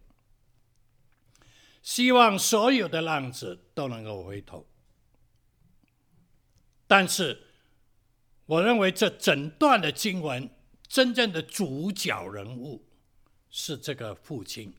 [1.81, 4.67] 希望所有的浪子都能够回头。
[6.87, 7.47] 但是，
[8.45, 10.49] 我认为这整段的经文
[10.87, 12.85] 真正的主角人物
[13.49, 14.73] 是这个父亲，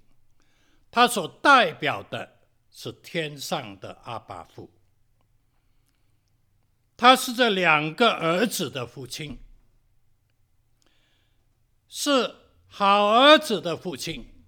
[0.91, 2.41] 他所代表的
[2.71, 4.71] 是天上的阿爸父，
[6.97, 9.39] 他是这两个儿子的父亲。
[11.97, 12.35] 是
[12.67, 14.45] 好儿子的父亲，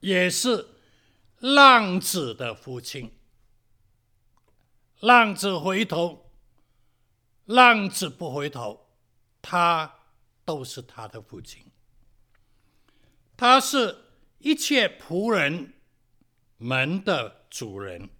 [0.00, 0.74] 也是
[1.38, 3.18] 浪子的父亲。
[5.00, 6.30] 浪子回头，
[7.46, 8.90] 浪子不回头，
[9.40, 10.00] 他
[10.44, 11.64] 都是他的父亲。
[13.34, 13.96] 他是
[14.36, 15.72] 一切仆人
[16.58, 18.10] 们的主人，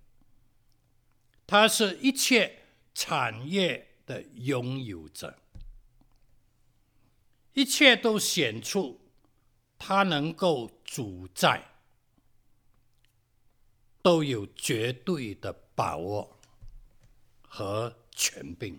[1.46, 5.38] 他是一切产业的拥有者，
[7.58, 9.00] 一切都显出
[9.76, 11.60] 他能够主宰，
[14.00, 16.38] 都有绝对的把握
[17.42, 18.78] 和权柄。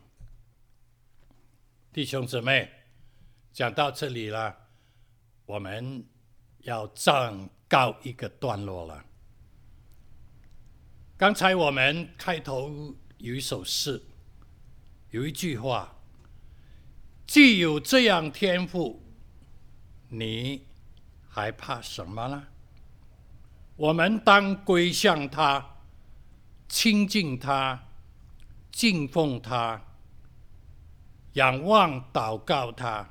[1.92, 2.72] 弟兄姊妹，
[3.52, 4.70] 讲到这里了，
[5.46, 6.06] 我们
[6.60, 9.06] 要暂告一个段落了。
[11.18, 14.02] 刚才我们开头有一首诗，
[15.10, 15.99] 有一句话
[17.30, 19.00] ：“既有这样天赋，
[20.08, 20.66] 你
[21.30, 22.48] 还怕什么呢？”
[23.78, 25.64] 我们当归向他，
[26.68, 27.84] 亲近他，
[28.72, 29.80] 敬奉他，
[31.34, 33.08] 仰望祷告他，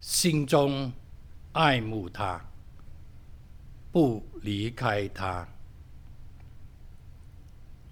[0.00, 0.90] 心中
[1.52, 2.42] 爱慕他，
[3.92, 5.46] 不离开他。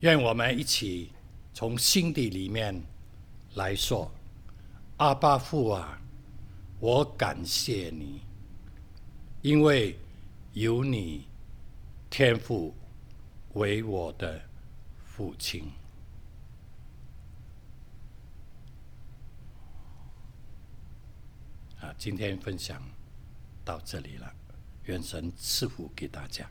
[0.01, 1.13] 愿我们一起
[1.53, 2.83] 从心底里面
[3.57, 4.11] 来说
[4.99, 6.01] ：“阿爸父啊，
[6.79, 8.23] 我感谢你，
[9.43, 9.99] 因为
[10.53, 11.27] 有你
[12.09, 12.73] 天父
[13.55, 14.41] 为我的
[15.05, 15.69] 父亲。”
[21.81, 22.81] 啊，今天分享
[23.65, 24.33] 到这里了，
[24.85, 26.49] 愿神赐福给大家。